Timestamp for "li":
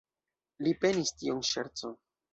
0.67-0.73